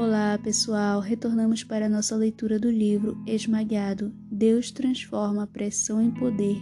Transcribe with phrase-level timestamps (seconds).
[0.00, 0.98] Olá, pessoal!
[0.98, 6.56] Retornamos para a nossa leitura do livro Esmagado Deus transforma a pressão em poder.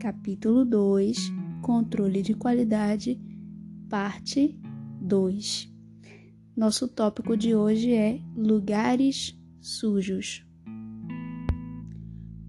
[0.00, 1.30] Capítulo 2
[1.62, 3.20] Controle de qualidade,
[3.88, 4.58] parte
[5.00, 5.72] 2.
[6.56, 10.44] Nosso tópico de hoje é lugares sujos.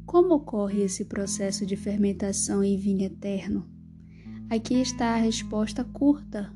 [0.08, 3.70] Como ocorre esse processo de fermentação em vinho eterno?
[4.50, 6.52] Aqui está a resposta curta.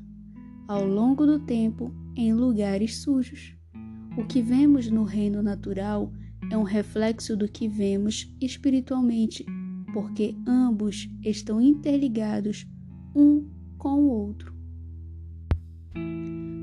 [0.66, 3.54] Ao longo do tempo, em lugares sujos.
[4.16, 6.10] O que vemos no reino natural
[6.50, 9.44] é um reflexo do que vemos espiritualmente,
[9.92, 12.66] porque ambos estão interligados
[13.14, 14.54] um com o outro.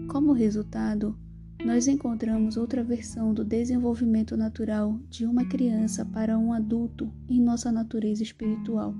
[0.07, 1.17] Como resultado,
[1.63, 7.71] nós encontramos outra versão do desenvolvimento natural de uma criança para um adulto em nossa
[7.71, 8.93] natureza espiritual.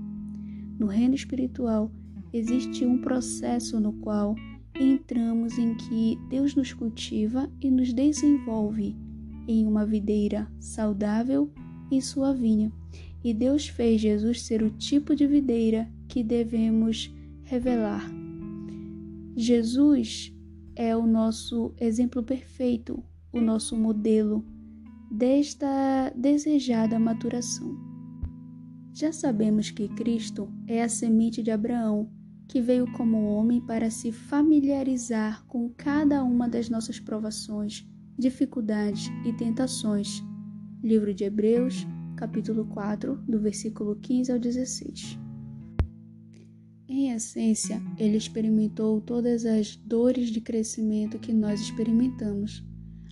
[0.79, 1.91] No reino espiritual,
[2.31, 4.35] existe um processo no qual
[4.76, 8.96] entramos em que Deus nos cultiva e nos desenvolve
[9.48, 11.52] em uma videira saudável
[11.91, 12.71] em sua vinha.
[13.24, 18.10] E Deus fez Jesus ser o tipo de videira que devemos revelar.
[19.35, 20.34] Jesus
[20.76, 24.46] é o nosso exemplo perfeito, o nosso modelo
[25.10, 27.77] desta desejada maturação.
[28.93, 32.12] Já sabemos que Cristo é a semente de Abraão
[32.48, 39.34] que veio como homem para se familiarizar com cada uma das nossas provações, dificuldades e
[39.34, 40.24] tentações.
[40.84, 45.20] Livro de Hebreus, capítulo 4, do versículo 15 ao 16.
[46.88, 52.64] Em essência, ele experimentou todas as dores de crescimento que nós experimentamos.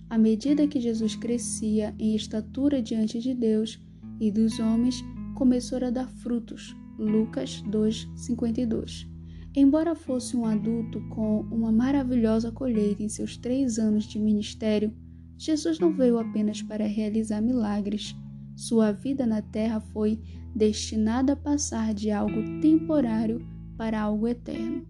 [0.08, 3.80] À medida que Jesus crescia em estatura diante de Deus
[4.20, 5.02] e dos homens,
[5.34, 6.76] começou a dar frutos.
[6.98, 9.11] Lucas 2:52.
[9.54, 14.92] Embora fosse um adulto com uma maravilhosa colheita em seus três anos de ministério,
[15.36, 18.16] Jesus não veio apenas para realizar milagres.
[18.56, 20.18] Sua vida na terra foi
[20.54, 23.46] destinada a passar de algo temporário
[23.76, 24.86] para algo eterno.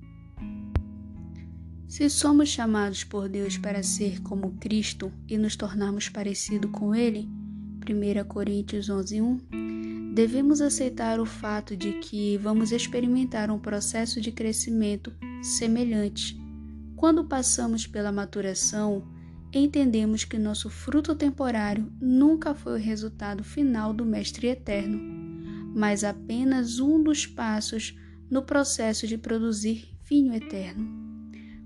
[1.88, 7.28] Se somos chamados por Deus para ser como Cristo e nos tornarmos parecido com Ele,
[7.84, 15.10] 1 Coríntios 11:1 devemos aceitar o fato de que vamos experimentar um processo de crescimento
[15.42, 16.38] semelhante.
[16.94, 19.08] Quando passamos pela maturação,
[19.50, 25.00] entendemos que nosso fruto temporário nunca foi o resultado final do Mestre Eterno,
[25.74, 27.98] mas apenas um dos passos
[28.30, 30.90] no processo de produzir vinho eterno.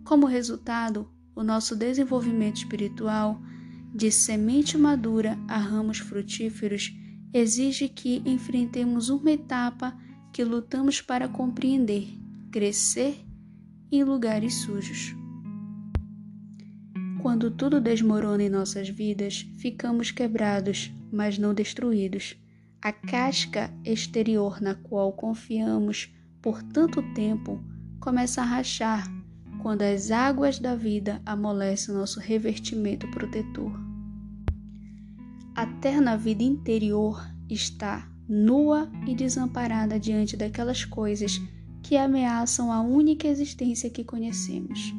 [0.05, 3.43] Como resultado, o nosso desenvolvimento espiritual,
[3.93, 6.93] de semente madura a ramos frutíferos,
[7.37, 9.97] exige que enfrentemos uma etapa
[10.33, 12.09] que lutamos para compreender,
[12.51, 13.25] crescer
[13.91, 15.15] em lugares sujos.
[17.21, 22.37] Quando tudo desmorona em nossas vidas, ficamos quebrados, mas não destruídos.
[22.81, 27.61] A casca exterior na qual confiamos por tanto tempo
[27.99, 29.11] começa a rachar
[29.61, 33.86] quando as águas da vida amolecem nosso revertimento protetor.
[35.57, 41.41] A terna vida interior está nua e desamparada diante daquelas coisas
[41.83, 44.93] que ameaçam a única existência que conhecemos.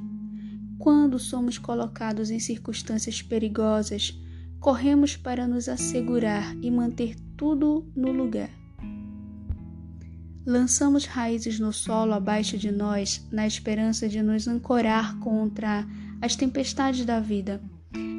[0.80, 4.20] Quando somos colocados em circunstâncias perigosas,
[4.60, 8.50] corremos para nos assegurar e manter tudo no lugar.
[10.44, 15.86] Lançamos raízes no solo abaixo de nós na esperança de nos ancorar contra
[16.20, 17.62] as tempestades da vida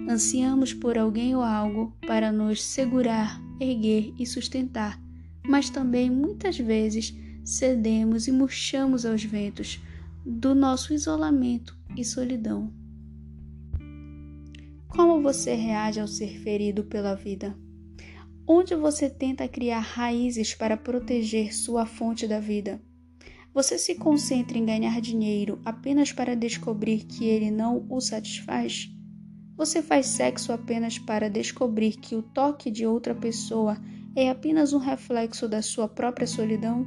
[0.09, 4.99] Ansiamos por alguém ou algo para nos segurar, erguer e sustentar,
[5.47, 7.15] mas também muitas vezes
[7.45, 9.79] cedemos e murchamos aos ventos
[10.25, 12.73] do nosso isolamento e solidão.
[14.89, 17.55] Como você reage ao ser ferido pela vida?
[18.47, 22.81] Onde você tenta criar raízes para proteger sua fonte da vida?
[23.53, 28.91] Você se concentra em ganhar dinheiro apenas para descobrir que ele não o satisfaz?
[29.59, 33.77] Você faz sexo apenas para descobrir que o toque de outra pessoa
[34.15, 36.87] é apenas um reflexo da sua própria solidão?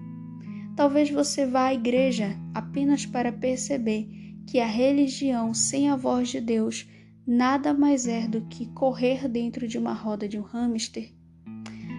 [0.74, 4.08] Talvez você vá à igreja apenas para perceber
[4.48, 6.88] que a religião sem a voz de Deus
[7.28, 11.12] nada mais é do que correr dentro de uma roda de um hamster.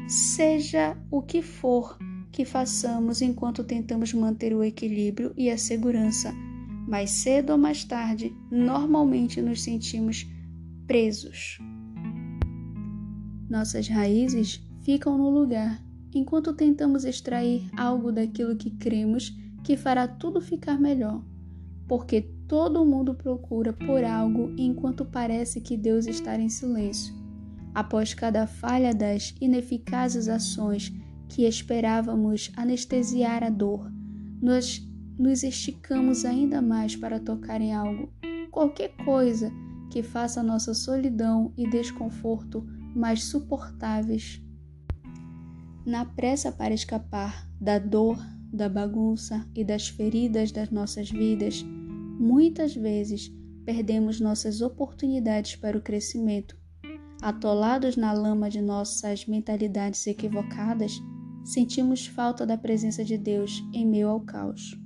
[0.08, 1.98] Seja o que for
[2.32, 6.32] que façamos enquanto tentamos manter o equilíbrio e a segurança,
[6.88, 10.26] mais cedo ou mais tarde, normalmente nos sentimos
[10.87, 11.58] presos.
[13.49, 15.84] Nossas raízes ficam no lugar
[16.14, 21.23] enquanto tentamos extrair algo daquilo que cremos que fará tudo ficar melhor.
[21.93, 27.14] porque todo mundo procura por algo enquanto parece que Deus está em silêncio.
[27.75, 30.90] Após cada falha das ineficazes ações
[31.29, 33.93] que esperávamos anestesiar a dor,
[34.40, 34.82] nós
[35.19, 38.11] nos esticamos ainda mais para tocar em algo,
[38.50, 39.52] qualquer coisa
[39.93, 42.67] que faça nossa solidão e desconforto
[42.97, 44.43] mais suportáveis.
[45.85, 48.19] Na pressa para escapar da dor,
[48.50, 51.62] da bagunça e das feridas das nossas vidas,
[52.19, 53.31] muitas vezes
[53.67, 56.56] perdemos nossas oportunidades para o crescimento.
[57.21, 61.03] Atolados na lama de nossas mentalidades equivocadas,
[61.44, 64.81] sentimos falta da presença de Deus em meio ao caos.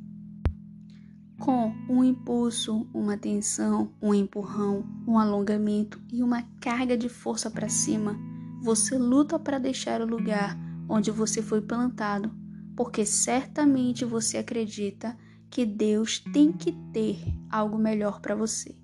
[1.39, 7.69] Com um impulso, uma tensão, um empurrão, um alongamento e uma carga de força para
[7.69, 8.19] cima,
[8.63, 10.57] você luta para deixar o lugar
[10.89, 12.31] onde você foi plantado,
[12.75, 15.17] porque certamente você acredita
[15.51, 17.19] que Deus tem que ter
[17.51, 18.75] algo melhor para você,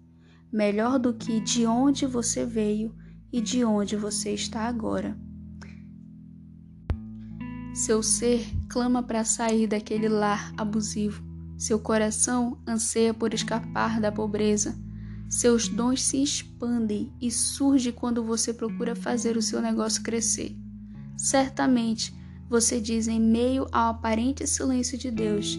[0.52, 2.94] melhor do que de onde você veio
[3.32, 5.18] e de onde você está agora.
[7.74, 11.31] Seu ser clama para sair daquele lar abusivo.
[11.62, 14.76] Seu coração anseia por escapar da pobreza.
[15.30, 20.56] Seus dons se expandem e surge quando você procura fazer o seu negócio crescer.
[21.16, 22.12] Certamente,
[22.50, 25.56] você diz em meio ao aparente silêncio de Deus: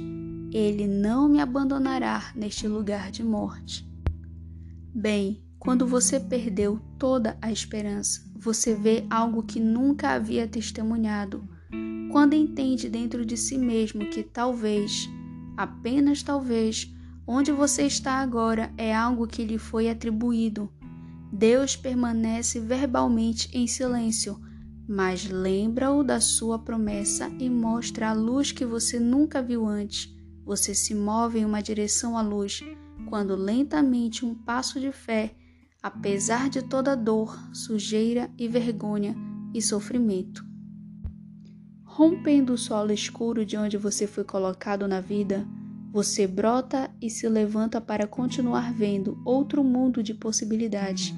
[0.51, 3.89] Ele não me abandonará neste lugar de morte.
[4.93, 11.47] Bem, quando você perdeu toda a esperança, você vê algo que nunca havia testemunhado
[12.11, 15.09] quando entende dentro de si mesmo que talvez,
[15.57, 16.93] apenas talvez,
[17.25, 20.71] onde você está agora é algo que lhe foi atribuído.
[21.31, 24.39] Deus permanece verbalmente em silêncio,
[24.87, 30.13] mas lembra-o da sua promessa e mostra a luz que você nunca viu antes.
[30.45, 32.61] Você se move em uma direção à luz,
[33.09, 35.35] quando lentamente um passo de fé,
[35.81, 39.15] apesar de toda dor, sujeira e vergonha
[39.53, 40.52] e sofrimento.
[41.95, 45.45] Rompendo o solo escuro de onde você foi colocado na vida,
[45.91, 51.13] você brota e se levanta para continuar vendo outro mundo de possibilidades.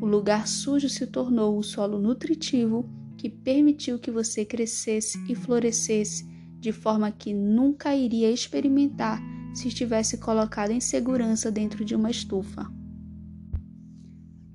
[0.00, 6.28] O lugar sujo se tornou o solo nutritivo que permitiu que você crescesse e florescesse
[6.58, 9.22] de forma que nunca iria experimentar
[9.54, 12.68] se estivesse colocado em segurança dentro de uma estufa.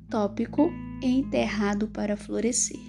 [0.10, 0.69] Tópico:
[1.01, 2.81] enterrado para florescer.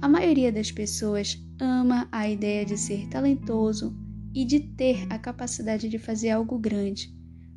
[0.00, 3.96] A maioria das pessoas ama a ideia de ser talentoso
[4.34, 7.14] e de ter a capacidade de fazer algo grande,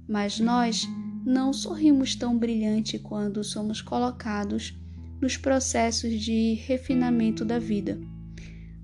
[0.08, 0.88] mas nós
[1.26, 4.78] não sorrimos tão brilhante quando somos colocados
[5.22, 8.00] nos processos de refinamento da vida.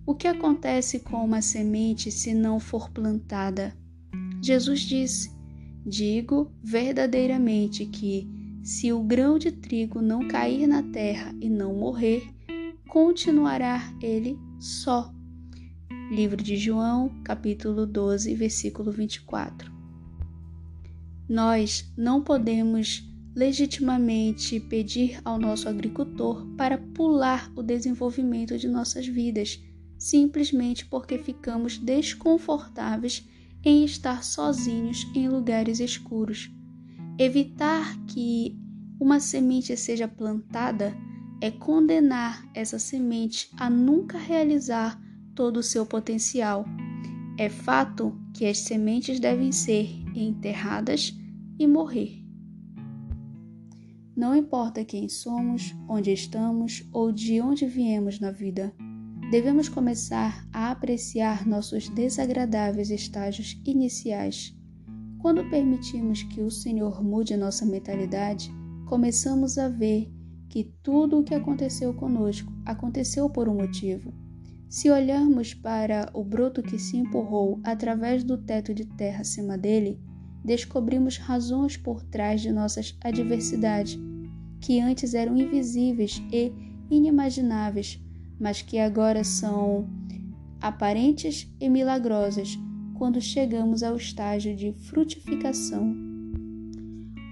[0.06, 3.75] O que acontece com uma semente se não for plantada?
[4.41, 5.31] Jesus disse:
[5.85, 8.29] Digo verdadeiramente que,
[8.63, 12.23] se o grão de trigo não cair na terra e não morrer,
[12.88, 15.13] continuará ele só.
[16.12, 19.71] Livro de João, capítulo 12, versículo 24.
[21.29, 29.63] Nós não podemos legitimamente pedir ao nosso agricultor para pular o desenvolvimento de nossas vidas,
[30.00, 33.27] simplesmente porque ficamos desconfortáveis
[33.63, 36.51] em estar sozinhos em lugares escuros.
[37.19, 38.57] Evitar que
[38.99, 40.95] uma semente seja plantada
[41.42, 44.99] é condenar essa semente a nunca realizar
[45.33, 46.65] todo o seu potencial.
[47.37, 51.13] É fato que as sementes devem ser enterradas
[51.59, 52.23] e morrer.
[54.15, 58.73] Não importa quem somos, onde estamos ou de onde viemos na vida,
[59.30, 64.56] devemos começar a apreciar nossos desagradáveis estágios iniciais.
[65.19, 68.49] Quando permitimos que o Senhor mude nossa mentalidade,
[68.85, 70.15] começamos a ver
[70.56, 74.14] que tudo o que aconteceu conosco aconteceu por um motivo.
[74.69, 80.00] Se olharmos para o broto que se empurrou através do teto de terra acima dele,
[80.45, 84.00] descobrimos razões por trás de nossas adversidades,
[84.62, 86.54] que antes eram invisíveis e
[86.90, 88.02] inimagináveis,
[88.40, 89.90] mas que agora são
[90.62, 92.57] aparentes e milagrosas
[92.94, 96.05] quando chegamos ao estágio de frutificação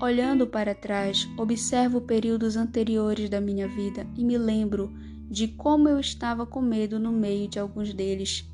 [0.02, 4.92] Olhando para trás, observo períodos anteriores da minha vida e me lembro
[5.30, 8.46] de como eu estava com medo no meio de alguns deles.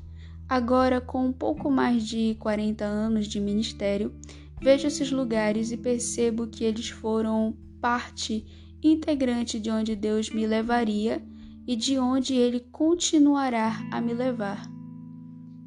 [0.48, 4.12] Agora, com um pouco mais de 40 anos de ministério,
[4.60, 8.44] vejo esses lugares e percebo que eles foram parte
[8.82, 11.22] integrante de onde Deus me levaria
[11.66, 14.68] e de onde Ele continuará a me levar.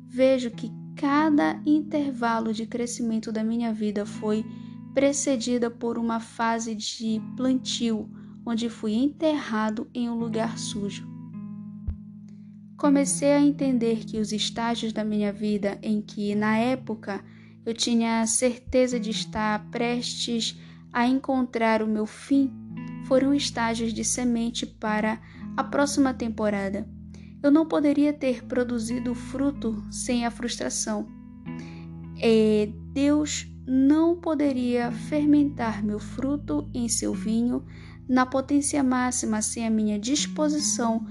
[0.08, 4.46] Vejo que cada intervalo de crescimento da minha vida foi
[4.94, 8.10] precedida por uma fase de plantio,
[8.46, 11.08] onde fui enterrado em um lugar sujo.
[12.78, 17.24] Comecei a entender que os estágios da minha vida em que, na época,
[17.66, 20.60] eu tinha certeza de estar prestes
[20.92, 22.52] a encontrar o meu fim,
[23.06, 25.22] foram estágios de semente para
[25.56, 26.88] a próxima temporada.
[27.42, 31.08] Eu não poderia ter produzido fruto sem a frustração.
[32.94, 37.66] Deus não poderia fermentar meu fruto em seu vinho
[38.08, 41.06] na potência máxima sem a minha disposição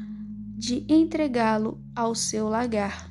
[0.56, 3.10] de entregá-lo ao seu lagar.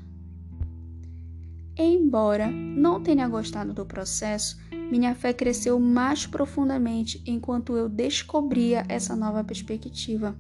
[1.78, 4.58] Embora não tenha gostado do processo,
[4.92, 10.36] minha fé cresceu mais profundamente enquanto eu descobria essa nova perspectiva.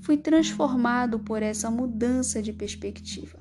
[0.00, 3.38] Fui transformado por essa mudança de perspectiva.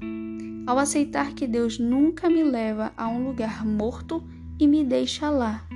[0.65, 4.23] Ao aceitar que Deus nunca me leva a um lugar morto
[4.59, 5.67] e me deixa lá.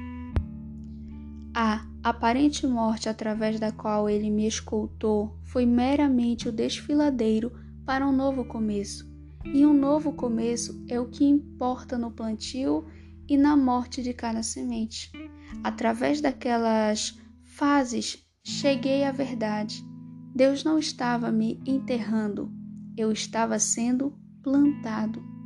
[1.54, 7.52] A aparente morte através da qual ele me escoltou foi meramente o desfiladeiro
[7.86, 9.08] para um novo começo.
[9.44, 12.86] E um novo começo é o que importa no plantio
[13.28, 15.12] e na morte de cada semente.
[15.64, 19.84] Através daquelas fases, cheguei à verdade.
[20.36, 22.52] Deus não estava me enterrando,
[22.96, 25.37] eu estava sendo plantado.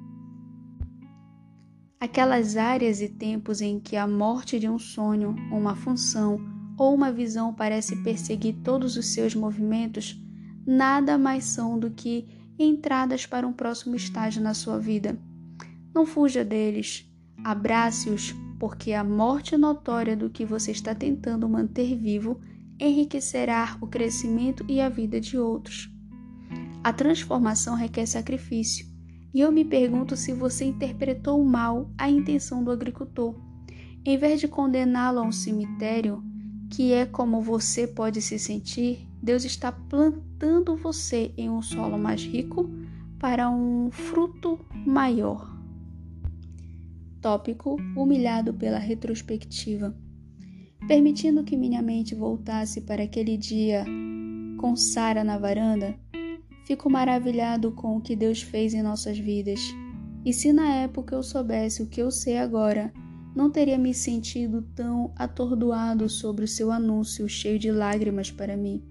[2.01, 6.41] Aquelas áreas e tempos em que a morte de um sonho, uma função
[6.75, 10.19] ou uma visão parece perseguir todos os seus movimentos,
[10.65, 12.27] nada mais são do que
[12.57, 15.15] entradas para um próximo estágio na sua vida.
[15.93, 17.07] Não fuja deles,
[17.43, 22.41] abrace-os, porque a morte notória do que você está tentando manter vivo
[22.79, 25.87] enriquecerá o crescimento e a vida de outros.
[26.83, 28.90] A transformação requer sacrifício
[29.33, 33.35] e eu me pergunto se você interpretou mal a intenção do agricultor.
[34.03, 36.23] Em vez de condená-lo a um cemitério,
[36.69, 42.23] que é como você pode se sentir, Deus está plantando você em um solo mais
[42.23, 42.69] rico
[43.19, 45.55] para um fruto maior.
[47.21, 49.95] Tópico: humilhado pela retrospectiva.
[50.87, 53.85] Permitindo que minha mente voltasse para aquele dia
[54.57, 55.95] com Sara na varanda,
[56.71, 59.59] Fico maravilhado com o que Deus fez em nossas vidas.
[60.23, 62.93] E se na época eu soubesse o que eu sei agora,
[63.35, 68.81] não teria me sentido tão atordoado sobre o seu anúncio cheio de lágrimas para mim.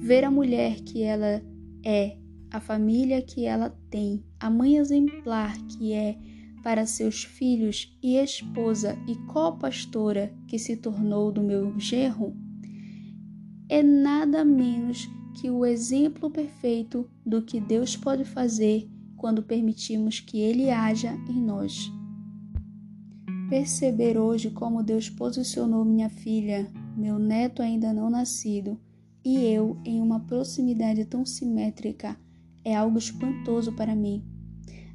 [0.00, 1.42] Ver a mulher que ela
[1.84, 2.16] é,
[2.50, 6.16] a família que ela tem, a mãe exemplar que é
[6.62, 12.34] para seus filhos e esposa e co-pastora que se tornou do meu gerro,
[13.68, 20.38] é nada menos que o exemplo perfeito do que Deus pode fazer quando permitimos que
[20.38, 21.90] Ele haja em nós.
[23.50, 28.80] Perceber hoje como Deus posicionou minha filha, meu neto ainda não nascido,
[29.24, 32.16] e eu em uma proximidade tão simétrica
[32.64, 34.24] é algo espantoso para mim.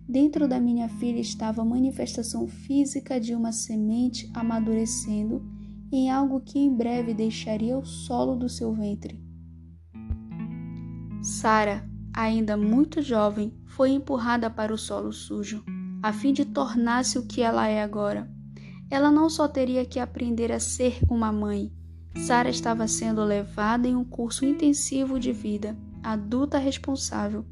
[0.08, 5.44] Dentro da minha filha estava a manifestação física de uma semente amadurecendo
[5.92, 9.29] em algo que em breve deixaria o solo do seu ventre.
[11.30, 15.64] Sara, ainda muito jovem, foi empurrada para o solo sujo,
[16.02, 18.28] a fim de tornar-se o que ela é agora.
[18.90, 21.72] Ela não só teria que aprender a ser uma mãe,
[22.18, 27.46] Sara estava sendo levada em um curso intensivo de vida, adulta responsável.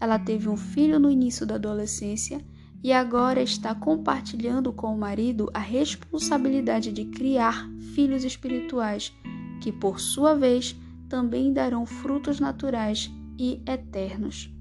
[0.00, 2.40] Ela teve um filho no início da adolescência
[2.82, 9.12] e agora está compartilhando com o marido a responsabilidade de criar filhos espirituais,
[9.60, 10.74] que por sua vez
[11.10, 14.54] também darão frutos naturais e eternos.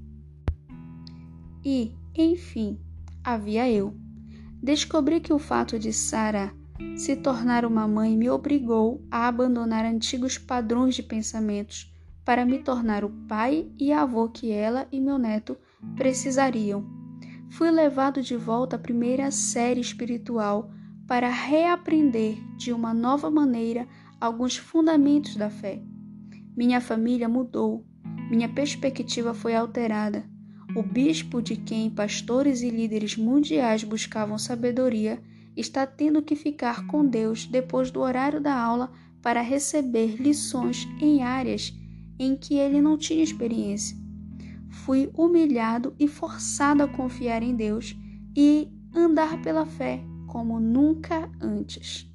[1.63, 2.79] E, enfim,
[3.23, 3.95] havia eu.
[4.61, 6.51] Descobri que o fato de Sara
[6.97, 11.93] se tornar uma mãe me obrigou a abandonar antigos padrões de pensamentos
[12.25, 15.55] para me tornar o pai e avô que ela e meu neto
[15.95, 16.83] precisariam.
[17.51, 20.71] Fui levado de volta à primeira série espiritual
[21.07, 23.87] para reaprender de uma nova maneira
[24.19, 25.81] alguns fundamentos da fé.
[26.55, 27.85] Minha família mudou,
[28.29, 30.23] minha perspectiva foi alterada.
[30.75, 35.21] O bispo de quem pastores e líderes mundiais buscavam sabedoria
[35.55, 38.91] está tendo que ficar com Deus depois do horário da aula
[39.21, 41.73] para receber lições em áreas
[42.19, 43.97] em que ele não tinha experiência.
[44.69, 47.95] Fui humilhado e forçado a confiar em Deus
[48.35, 52.08] e andar pela fé como nunca antes.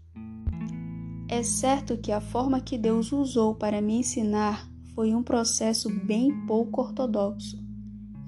[1.34, 6.30] É certo que a forma que Deus usou para me ensinar foi um processo bem
[6.46, 7.58] pouco ortodoxo.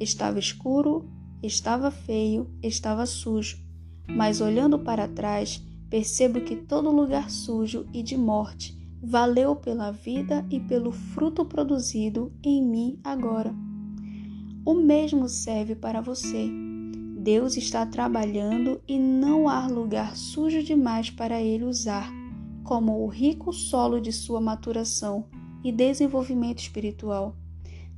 [0.01, 1.09] Estava escuro
[1.41, 3.65] estava feio, estava sujo.
[4.09, 10.45] Mas olhando para trás, percebo que todo lugar sujo e de morte valeu pela vida
[10.51, 13.55] e pelo fruto produzido em mim agora.
[14.65, 16.51] O mesmo serve para você.
[17.21, 22.11] Deus está trabalhando e não há lugar sujo demais para ele usar,
[22.67, 25.27] como o rico solo de sua maturação
[25.63, 27.37] e desenvolvimento espiritual.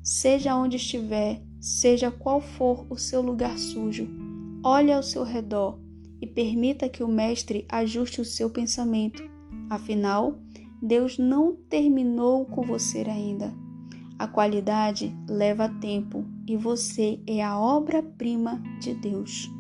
[0.03, 4.07] Seja onde estiver, seja qual for o seu lugar sujo,
[4.63, 5.79] olhe ao seu redor
[6.21, 9.23] e permita que o Mestre ajuste o seu pensamento.
[9.71, 10.39] Afinal,
[10.83, 13.55] Deus não terminou com você ainda.
[14.19, 19.58] A qualidade leva tempo e você é a obra-prima de Deus.